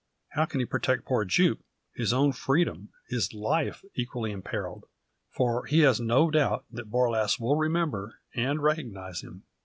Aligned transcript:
How 0.29 0.45
can 0.45 0.59
he 0.59 0.65
protect 0.65 1.05
poor 1.05 1.25
Jupe, 1.25 1.63
his 1.93 2.11
own 2.11 2.31
freedom 2.31 2.89
his 3.09 3.35
life 3.35 3.83
equally 3.93 4.31
imperilled? 4.31 4.85
For 5.29 5.67
he 5.67 5.81
has 5.81 6.01
no 6.01 6.31
doubt 6.31 6.65
but 6.71 6.77
that 6.85 6.89
Borlasse 6.89 7.39
will 7.39 7.55
remember, 7.55 8.15
and 8.33 8.63
recognise, 8.63 9.21
him. 9.21 9.43